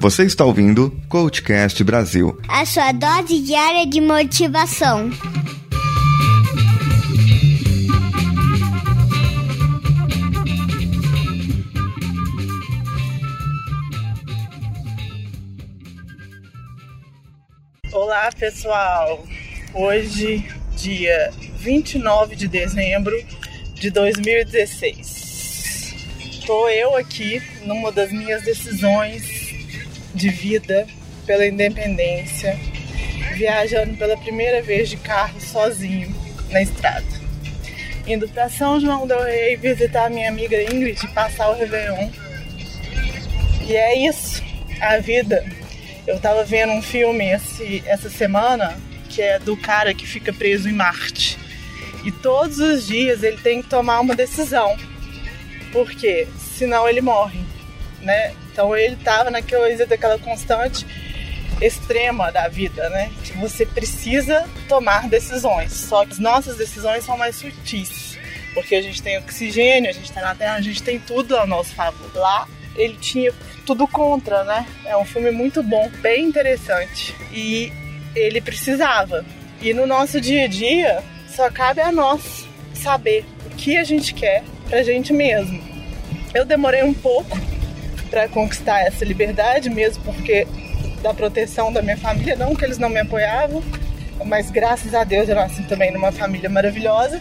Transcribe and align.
Você 0.00 0.22
está 0.22 0.44
ouvindo 0.44 0.96
Coachcast 1.08 1.82
Brasil. 1.82 2.40
A 2.46 2.64
sua 2.64 2.92
dose 2.92 3.40
diária 3.40 3.84
de 3.84 4.00
motivação. 4.00 5.10
Olá, 17.92 18.30
pessoal. 18.38 19.26
Hoje, 19.74 20.48
dia 20.76 21.32
29 21.58 22.36
de 22.36 22.46
dezembro 22.46 23.20
de 23.74 23.90
2016. 23.90 25.92
Estou 26.20 26.70
eu 26.70 26.94
aqui 26.94 27.42
numa 27.66 27.90
das 27.90 28.12
minhas 28.12 28.44
decisões 28.44 29.37
de 30.14 30.28
vida 30.30 30.86
pela 31.26 31.46
independência, 31.46 32.58
viajando 33.34 33.96
pela 33.96 34.16
primeira 34.16 34.62
vez 34.62 34.88
de 34.88 34.96
carro 34.96 35.40
sozinho 35.40 36.14
na 36.50 36.62
estrada. 36.62 37.06
Indo 38.06 38.28
para 38.28 38.48
São 38.48 38.80
João 38.80 39.06
del 39.06 39.22
Rei 39.22 39.56
visitar 39.56 40.06
a 40.06 40.10
minha 40.10 40.30
amiga 40.30 40.62
Ingrid 40.62 41.04
e 41.04 41.08
passar 41.08 41.50
o 41.50 41.54
Réveillon. 41.54 42.10
E 43.68 43.76
é 43.76 44.08
isso, 44.08 44.42
a 44.80 44.98
vida. 44.98 45.44
Eu 46.06 46.18
tava 46.18 46.42
vendo 46.42 46.72
um 46.72 46.80
filme 46.80 47.26
esse, 47.26 47.82
essa 47.86 48.08
semana 48.08 48.78
que 49.10 49.20
é 49.20 49.38
do 49.38 49.56
cara 49.56 49.92
que 49.92 50.06
fica 50.06 50.32
preso 50.32 50.68
em 50.68 50.72
Marte. 50.72 51.38
E 52.04 52.10
todos 52.10 52.58
os 52.58 52.86
dias 52.86 53.22
ele 53.22 53.36
tem 53.38 53.60
que 53.60 53.68
tomar 53.68 54.00
uma 54.00 54.16
decisão. 54.16 54.74
Por 55.70 55.90
quê? 55.90 56.26
Senão 56.56 56.88
ele 56.88 57.02
morre, 57.02 57.40
né? 58.02 58.34
Então 58.52 58.76
ele 58.76 58.96
tava 58.96 59.30
naquela 59.30 59.68
daquela 59.86 60.18
constante 60.18 60.86
extrema 61.60 62.30
da 62.30 62.48
vida, 62.48 62.88
né? 62.90 63.10
Que 63.24 63.36
você 63.36 63.66
precisa 63.66 64.48
tomar 64.68 65.08
decisões. 65.08 65.72
Só 65.72 66.04
que 66.04 66.12
as 66.12 66.18
nossas 66.18 66.56
decisões 66.56 67.04
são 67.04 67.16
mais 67.16 67.36
sutis. 67.36 68.16
Porque 68.54 68.74
a 68.74 68.82
gente 68.82 69.02
tem 69.02 69.18
oxigênio, 69.18 69.90
a 69.90 69.92
gente 69.92 70.10
tá 70.12 70.20
na 70.20 70.34
Terra, 70.34 70.54
a 70.54 70.60
gente 70.60 70.82
tem 70.82 70.98
tudo 70.98 71.36
ao 71.36 71.46
nosso 71.46 71.74
favor. 71.74 72.10
Lá 72.14 72.48
ele 72.76 72.96
tinha 72.96 73.32
tudo 73.66 73.86
contra, 73.86 74.44
né? 74.44 74.66
É 74.84 74.96
um 74.96 75.04
filme 75.04 75.30
muito 75.30 75.62
bom, 75.62 75.90
bem 76.00 76.24
interessante. 76.24 77.14
E 77.32 77.72
ele 78.14 78.40
precisava. 78.40 79.24
E 79.60 79.74
no 79.74 79.86
nosso 79.86 80.20
dia 80.20 80.44
a 80.44 80.48
dia, 80.48 81.02
só 81.28 81.50
cabe 81.50 81.80
a 81.80 81.90
nós 81.90 82.46
saber 82.72 83.24
o 83.44 83.50
que 83.50 83.76
a 83.76 83.84
gente 83.84 84.14
quer 84.14 84.44
pra 84.68 84.82
gente 84.82 85.12
mesmo. 85.12 85.60
Eu 86.32 86.44
demorei 86.44 86.82
um 86.82 86.94
pouco 86.94 87.36
para 88.08 88.28
conquistar 88.28 88.80
essa 88.80 89.04
liberdade, 89.04 89.70
mesmo 89.70 90.02
porque 90.04 90.46
da 91.02 91.14
proteção 91.14 91.72
da 91.72 91.80
minha 91.80 91.96
família, 91.96 92.36
não 92.36 92.54
que 92.54 92.64
eles 92.64 92.78
não 92.78 92.88
me 92.88 93.00
apoiavam, 93.00 93.62
mas 94.24 94.50
graças 94.50 94.94
a 94.94 95.04
Deus 95.04 95.28
eu 95.28 95.34
nasci 95.34 95.62
também 95.64 95.92
numa 95.92 96.10
família 96.12 96.48
maravilhosa. 96.48 97.20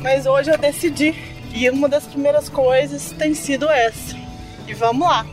Mas 0.00 0.26
hoje 0.26 0.50
eu 0.50 0.58
decidi 0.58 1.14
e 1.54 1.68
uma 1.70 1.88
das 1.88 2.04
primeiras 2.04 2.48
coisas 2.48 3.12
tem 3.12 3.34
sido 3.34 3.70
essa. 3.70 4.16
E 4.66 4.74
vamos 4.74 5.06
lá. 5.06 5.24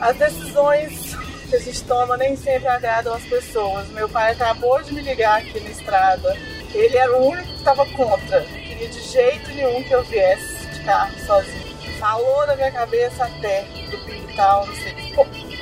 As 0.00 0.16
decisões 0.16 1.16
que 1.48 1.56
a 1.56 1.58
gente 1.58 1.82
toma 1.84 2.16
nem 2.16 2.36
sempre 2.36 2.68
agradam 2.68 3.14
as 3.14 3.24
pessoas. 3.24 3.88
Meu 3.90 4.08
pai 4.08 4.32
acabou 4.32 4.82
de 4.82 4.92
me 4.94 5.02
ligar 5.02 5.40
aqui 5.40 5.58
na 5.60 5.70
estrada. 5.70 6.36
Ele 6.72 6.96
era 6.96 7.16
o 7.16 7.28
único 7.30 7.48
que 7.48 7.58
estava 7.58 7.86
contra. 7.86 8.42
Queria 8.42 8.88
de 8.88 9.00
jeito 9.00 9.48
nenhum 9.50 9.82
que 9.82 9.92
eu 9.92 10.04
viesse 10.04 10.66
de 10.68 10.80
carro 10.84 11.12
sozinho. 11.26 11.63
Falou 12.04 12.46
na 12.46 12.54
minha 12.54 12.70
cabeça 12.70 13.24
até 13.24 13.62
do 13.90 13.96
pintal, 14.04 14.66
não 14.66 14.74
sei. 14.74 14.92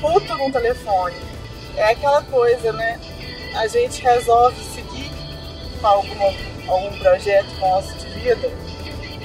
Puto 0.00 0.36
no 0.36 0.50
telefone. 0.50 1.14
É 1.76 1.92
aquela 1.92 2.22
coisa, 2.24 2.72
né? 2.72 2.98
A 3.54 3.68
gente 3.68 4.02
resolve 4.02 4.60
seguir 4.64 5.12
alguma, 5.80 6.24
algum 6.66 6.98
projeto 6.98 7.54
nosso 7.60 7.94
de 7.98 8.08
vida 8.18 8.50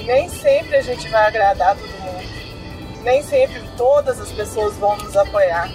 nem 0.06 0.30
sempre 0.30 0.76
a 0.76 0.82
gente 0.84 1.10
vai 1.10 1.26
agradar 1.26 1.76
todo 1.76 1.90
mundo. 2.00 3.02
Nem 3.02 3.24
sempre 3.24 3.60
todas 3.76 4.20
as 4.20 4.32
pessoas 4.32 4.76
vão 4.78 4.96
nos 4.98 5.18
apoiar. 5.18 5.68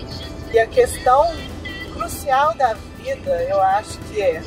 E 0.53 0.59
a 0.61 0.69
questão 0.69 1.34
crucial 1.95 2.55
da 2.55 2.75
vida, 2.75 3.43
eu 3.43 3.61
acho 3.61 3.99
que 3.99 4.22
é 4.22 4.41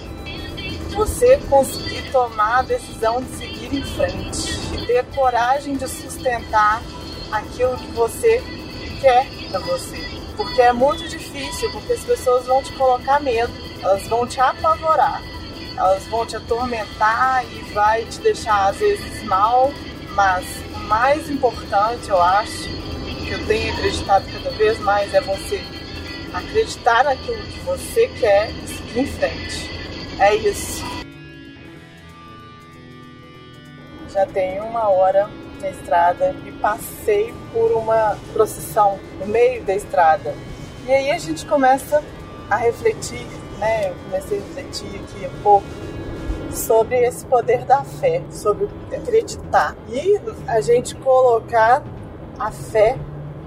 você 0.96 1.36
conseguir 1.50 2.09
tomar 2.14 2.59
a 2.59 2.62
decisão 2.62 3.22
de 3.22 3.30
seguir 3.36 3.75
em 3.75 3.84
frente 3.84 4.56
ter 4.88 5.06
coragem 5.14 5.75
de 5.75 5.88
sustentar 5.88 6.81
aquilo 7.31 7.78
que 7.78 7.92
você 7.92 8.42
quer 9.00 9.28
para 9.52 9.59
você. 9.59 10.03
Porque 10.36 10.62
é 10.62 10.74
muito 10.74 11.08
difícil, 11.08 11.70
porque 11.72 11.94
as 11.94 12.02
pessoas 12.02 12.46
vão 12.48 12.64
te 12.64 12.72
colocar 12.74 13.20
medo, 13.20 13.53
elas 13.81 14.08
vão 14.08 14.25
te 14.25 14.40
apavorar, 14.40 15.22
elas 15.75 16.03
vão 16.08 16.25
te 16.25 16.36
atormentar 16.36 17.44
e 17.46 17.74
vai 17.74 18.06
te 18.06 18.20
deixar 18.22 18.70
às 18.70 18.78
vezes 18.78 19.24
mal, 19.24 19.72
mas 20.16 20.46
o 20.74 20.80
mais 20.80 21.30
importante, 21.30 22.09
eu 22.09 22.22
acho, 22.22 22.69
que 23.28 23.31
eu 23.34 23.46
tenho 23.46 23.74
acreditado 23.74 24.25
cada 24.31 24.50
vez 24.52 24.80
mais 24.80 25.14
é 25.14 25.19
você 25.19 25.62
acreditar 26.34 27.04
naquilo 27.04 27.44
que 27.44 27.59
você 27.59 28.08
quer 28.19 28.50
e 28.50 28.68
seguir 28.68 29.00
em 29.00 29.08
frente. 29.08 29.69
É 30.19 30.36
isso. 30.36 30.97
Já 34.09 34.25
tenho 34.25 34.63
uma 34.63 34.90
hora 34.90 35.29
na 35.62 35.69
estrada 35.69 36.35
e 36.45 36.51
passei 36.53 37.34
por 37.51 37.72
uma 37.72 38.18
procissão 38.34 39.00
no 39.19 39.28
meio 39.28 39.63
da 39.63 39.75
estrada. 39.75 40.34
E 40.85 40.91
aí 40.91 41.12
a 41.12 41.18
gente 41.18 41.45
começa 41.45 42.03
a 42.50 42.56
refletir, 42.56 43.25
né? 43.59 43.90
Eu 43.90 43.95
comecei 44.06 44.38
a 44.38 44.41
refletir 44.41 45.01
aqui 45.01 45.28
um 45.28 45.41
pouco 45.41 45.68
sobre 46.51 46.95
esse 47.06 47.25
poder 47.25 47.66
da 47.66 47.84
fé, 47.84 48.23
sobre 48.31 48.69
acreditar 48.95 49.75
e 49.90 50.19
a 50.47 50.62
gente 50.62 50.95
colocar 50.95 51.84
a 52.39 52.51
fé 52.51 52.97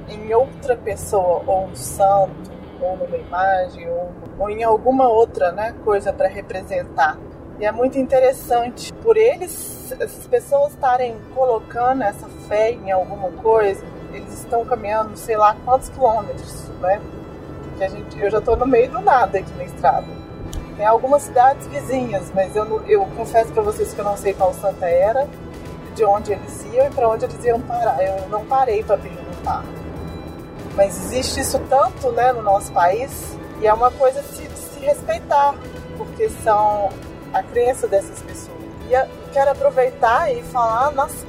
em 0.08 0.34
outra 0.34 0.76
pessoa, 0.76 1.42
ou 1.46 1.66
um 1.66 1.74
santo, 1.74 2.50
ou 2.80 2.96
numa 2.96 3.16
imagem, 3.16 3.88
ou, 3.88 4.12
ou 4.38 4.50
em 4.50 4.62
alguma 4.62 5.08
outra 5.08 5.52
né, 5.52 5.74
coisa 5.84 6.12
para 6.12 6.28
representar. 6.28 7.16
E 7.58 7.64
é 7.64 7.72
muito 7.72 7.98
interessante 7.98 8.92
por 8.94 9.16
eles, 9.16 9.79
essas 9.92 10.26
pessoas 10.26 10.72
estarem 10.72 11.16
colocando 11.34 12.02
essa 12.02 12.28
fé 12.48 12.72
em 12.72 12.90
alguma 12.90 13.30
coisa, 13.42 13.84
eles 14.12 14.32
estão 14.34 14.64
caminhando 14.64 15.16
sei 15.16 15.36
lá 15.36 15.56
quantos 15.64 15.88
quilômetros, 15.88 16.68
né? 16.80 17.00
Que 17.76 17.84
a 17.84 17.88
gente, 17.88 18.20
eu 18.20 18.30
já 18.30 18.38
estou 18.38 18.56
no 18.56 18.66
meio 18.66 18.90
do 18.90 19.00
nada 19.00 19.38
aqui 19.38 19.52
na 19.54 19.64
estrada. 19.64 20.06
Tem 20.76 20.86
algumas 20.86 21.22
cidades 21.22 21.66
vizinhas, 21.66 22.30
mas 22.34 22.56
eu, 22.56 22.82
eu 22.86 23.04
confesso 23.16 23.52
para 23.52 23.62
vocês 23.62 23.92
que 23.92 24.00
eu 24.00 24.04
não 24.04 24.16
sei 24.16 24.32
qual 24.32 24.54
santa 24.54 24.86
era, 24.86 25.28
de 25.94 26.04
onde 26.04 26.32
eles 26.32 26.64
iam 26.72 26.86
e 26.86 26.90
para 26.90 27.08
onde 27.08 27.24
eles 27.26 27.44
iam 27.44 27.60
parar. 27.60 28.02
Eu 28.02 28.28
não 28.28 28.46
parei 28.46 28.82
para 28.82 28.96
perguntar. 28.96 29.62
Mas 30.74 30.96
existe 30.96 31.40
isso 31.40 31.58
tanto 31.68 32.10
né, 32.12 32.32
no 32.32 32.42
nosso 32.42 32.72
país 32.72 33.36
e 33.60 33.66
é 33.66 33.72
uma 33.72 33.90
coisa 33.90 34.22
de 34.22 34.28
se, 34.28 34.48
de 34.48 34.58
se 34.58 34.80
respeitar, 34.80 35.54
porque 35.98 36.28
são 36.42 36.88
a 37.32 37.42
crença 37.42 37.86
dessas 37.86 38.22
pessoas. 38.22 38.58
E 38.88 38.94
eu 38.94 39.06
quero 39.32 39.50
aproveitar 39.50 40.32
e 40.32 40.42
falar 40.42 40.92
nossa, 40.92 41.26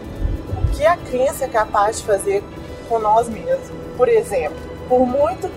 o 0.58 0.76
que 0.76 0.86
a 0.86 0.98
crença 0.98 1.46
é 1.46 1.48
capaz 1.48 1.98
de 1.98 2.06
fazer 2.06 2.44
com 2.88 3.00
nós 3.00 3.30
mesmos. 3.30 3.70
Por 3.96 4.10
exemplo, 4.10 4.58
por 4.88 5.06
muitas 5.06 5.52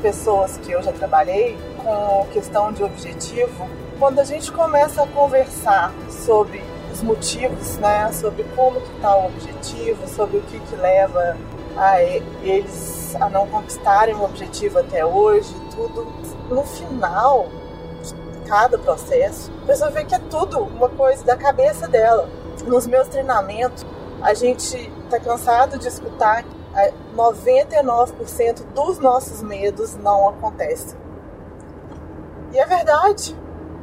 pessoas 0.00 0.56
que 0.58 0.72
eu 0.72 0.82
já 0.82 0.92
trabalhei 0.92 1.56
com 1.82 2.26
questão 2.32 2.72
de 2.72 2.82
objetivo, 2.82 3.68
quando 3.98 4.18
a 4.18 4.24
gente 4.24 4.50
começa 4.52 5.02
a 5.02 5.06
conversar 5.06 5.92
sobre 6.10 6.62
os 6.92 7.02
motivos, 7.02 7.76
né, 7.76 8.10
sobre 8.12 8.44
como 8.54 8.80
que 8.80 8.92
está 8.94 9.16
o 9.16 9.26
objetivo, 9.26 10.08
sobre 10.08 10.38
o 10.38 10.42
que 10.42 10.58
que 10.60 10.76
leva 10.76 11.36
a 11.76 12.02
eles 12.02 13.14
a 13.20 13.28
não 13.28 13.46
conquistarem 13.46 14.14
o 14.14 14.24
objetivo 14.24 14.78
até 14.78 15.04
hoje, 15.04 15.54
tudo, 15.74 16.06
no 16.48 16.62
final 16.64 17.48
cada 18.46 18.78
processo, 18.78 19.52
a 19.62 19.66
pessoa 19.66 19.90
vê 19.90 20.04
que 20.04 20.14
é 20.14 20.18
tudo 20.18 20.60
uma 20.60 20.88
coisa 20.88 21.24
da 21.24 21.36
cabeça 21.36 21.88
dela. 21.88 22.28
Nos 22.64 22.86
meus 22.86 23.08
treinamentos, 23.08 23.84
a 24.22 24.32
gente 24.34 24.90
está 25.04 25.20
cansado 25.20 25.78
de 25.78 25.88
escutar 25.88 26.42
que 26.42 26.56
99% 27.14 28.64
dos 28.74 28.98
nossos 28.98 29.42
medos 29.42 29.96
não 29.96 30.28
acontecem. 30.28 30.98
E 32.52 32.58
é 32.58 32.66
verdade. 32.66 33.36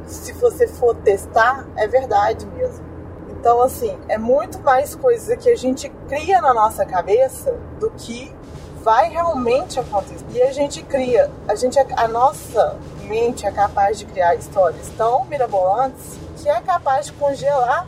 Se 0.06 0.32
você 0.32 0.66
for 0.68 0.94
testar, 0.96 1.66
é 1.76 1.86
verdade 1.86 2.46
mesmo. 2.46 2.84
Então, 3.30 3.62
assim, 3.62 3.98
é 4.08 4.18
muito 4.18 4.58
mais 4.60 4.94
coisa 4.94 5.36
que 5.36 5.48
a 5.48 5.56
gente 5.56 5.88
cria 6.08 6.40
na 6.40 6.52
nossa 6.52 6.84
cabeça 6.84 7.54
do 7.78 7.90
que 7.90 8.34
vai 8.82 9.08
realmente 9.08 9.80
acontecer. 9.80 10.24
E 10.30 10.42
a 10.42 10.52
gente 10.52 10.82
cria, 10.82 11.30
a 11.48 11.54
gente 11.54 11.78
a 11.78 12.08
nossa 12.08 12.76
mente 13.04 13.46
é 13.46 13.50
capaz 13.50 13.98
de 13.98 14.04
criar 14.06 14.34
histórias 14.34 14.88
tão 14.96 15.24
mirabolantes 15.26 16.18
que 16.42 16.48
é 16.48 16.60
capaz 16.60 17.06
de 17.06 17.12
congelar 17.12 17.86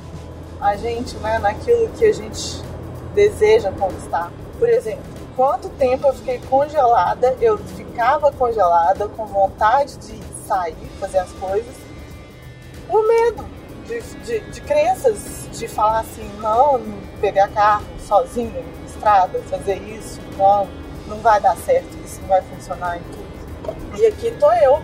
a 0.61 0.77
gente, 0.77 1.17
né, 1.17 1.39
naquilo 1.39 1.89
que 1.91 2.05
a 2.05 2.13
gente 2.13 2.63
deseja 3.15 3.71
conquistar. 3.73 4.33
Por 4.59 4.69
exemplo, 4.69 5.05
quanto 5.35 5.69
tempo 5.71 6.07
eu 6.07 6.15
fiquei 6.15 6.41
congelada, 6.49 7.37
eu 7.41 7.59
ficava 7.59 8.33
congelada 8.33 9.07
com 9.09 9.27
vontade 9.27 9.97
de 9.99 10.19
sair, 10.47 10.77
fazer 10.99 11.19
as 11.19 11.33
coisas, 11.33 11.75
por 12.89 13.07
medo 13.07 13.45
de, 13.87 14.01
de, 14.01 14.41
de 14.51 14.61
crenças, 14.63 15.49
de 15.53 15.69
falar 15.69 16.01
assim, 16.01 16.29
não, 16.41 16.81
pegar 17.21 17.49
carro 17.49 17.85
sozinho, 18.07 18.65
estrada, 18.87 19.39
fazer 19.51 19.77
isso, 19.77 20.21
não, 20.39 20.69
não 21.07 21.19
vai 21.19 21.41
dar 21.41 21.57
certo, 21.57 21.89
isso 22.05 22.21
não 22.23 22.29
vai 22.29 22.43
funcionar 22.43 22.97
em 22.97 23.03
tudo. 23.03 23.27
E 23.99 24.07
aqui 24.07 24.31
tô 24.33 24.53
eu. 24.53 24.81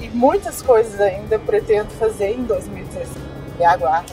E 0.00 0.08
muitas 0.08 0.62
coisas 0.62 1.00
ainda 1.00 1.38
pretendo 1.38 1.90
fazer 1.90 2.32
em 2.32 2.44
2016. 2.44 3.08
Me 3.58 3.64
aguarda. 3.64 4.12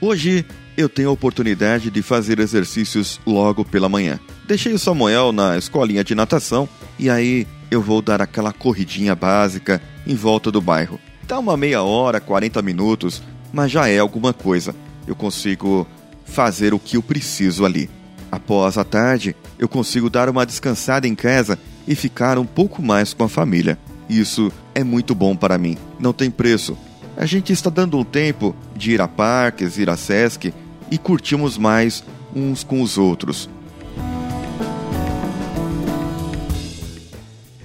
Hoje 0.00 0.46
eu 0.76 0.88
tenho 0.88 1.08
a 1.08 1.12
oportunidade 1.12 1.90
de 1.90 2.02
fazer 2.02 2.38
exercícios 2.38 3.20
logo 3.26 3.64
pela 3.64 3.88
manhã. 3.88 4.20
Deixei 4.46 4.72
o 4.72 4.78
Samuel 4.78 5.32
na 5.32 5.58
escolinha 5.58 6.04
de 6.04 6.14
natação 6.14 6.68
e 6.98 7.10
aí 7.10 7.46
eu 7.70 7.82
vou 7.82 8.00
dar 8.00 8.22
aquela 8.22 8.52
corridinha 8.52 9.14
básica 9.14 9.82
em 10.06 10.14
volta 10.14 10.50
do 10.50 10.60
bairro. 10.60 11.00
Dá 11.26 11.38
uma 11.38 11.56
meia 11.56 11.82
hora, 11.82 12.20
40 12.20 12.62
minutos, 12.62 13.22
mas 13.52 13.70
já 13.70 13.88
é 13.88 13.98
alguma 13.98 14.32
coisa. 14.32 14.74
Eu 15.06 15.16
consigo 15.16 15.86
fazer 16.24 16.72
o 16.72 16.78
que 16.78 16.96
eu 16.96 17.02
preciso 17.02 17.64
ali. 17.64 17.90
Após 18.30 18.76
a 18.76 18.84
tarde, 18.84 19.34
eu 19.58 19.68
consigo 19.68 20.10
dar 20.10 20.28
uma 20.28 20.44
descansada 20.44 21.08
em 21.08 21.14
casa 21.14 21.58
e 21.86 21.94
ficar 21.94 22.38
um 22.38 22.44
pouco 22.44 22.82
mais 22.82 23.14
com 23.14 23.24
a 23.24 23.28
família. 23.28 23.78
Isso 24.08 24.52
é 24.74 24.84
muito 24.84 25.14
bom 25.14 25.34
para 25.34 25.58
mim, 25.58 25.76
não 25.98 26.12
tem 26.12 26.30
preço. 26.30 26.76
A 27.16 27.26
gente 27.26 27.52
está 27.52 27.68
dando 27.68 27.98
um 27.98 28.04
tempo 28.04 28.54
de 28.76 28.92
ir 28.92 29.00
a 29.00 29.08
parques, 29.08 29.78
ir 29.78 29.90
a 29.90 29.96
Sesc 29.96 30.52
e 30.90 30.98
curtimos 30.98 31.58
mais 31.58 32.04
uns 32.34 32.62
com 32.62 32.80
os 32.80 32.96
outros. 32.96 33.48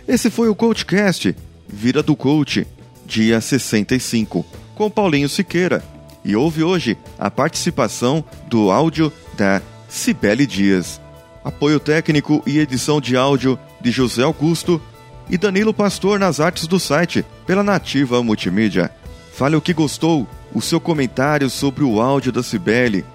Esse 0.07 0.30
foi 0.30 0.50
o 0.50 0.56
Coachcast, 0.56 1.36
Vida 1.68 2.04
do 2.04 2.15
Coach, 2.15 2.68
dia 3.06 3.39
65, 3.39 4.45
com 4.75 4.89
Paulinho 4.89 5.30
Siqueira. 5.30 5.83
E 6.25 6.36
houve 6.36 6.63
hoje 6.63 6.98
a 7.19 7.30
participação 7.30 8.24
do 8.48 8.71
áudio 8.71 9.12
da 9.36 9.62
Cibele 9.94 10.45
Dias. 10.48 11.00
Apoio 11.45 11.80
técnico 11.80 12.42
e 12.48 12.57
edição 12.57 13.00
de 13.00 13.16
áudio 13.16 13.60
de 13.80 13.92
José 13.92 14.24
Augusto 14.24 14.81
e 15.30 15.38
Danilo 15.38 15.72
Pastor 15.72 16.18
nas 16.18 16.40
artes 16.40 16.66
do 16.66 16.80
site, 16.80 17.24
pela 17.45 17.62
Nativa 17.62 18.24
Multimídia. 18.24 18.90
Fale 19.34 19.56
o 19.56 19.62
que 19.62 19.72
gostou, 19.72 20.28
o 20.51 20.60
seu 20.62 20.80
comentário 20.80 21.48
sobre 21.48 21.84
o 21.84 22.01
áudio 22.01 22.31
da 22.31 22.42
Cibele, 22.42 23.06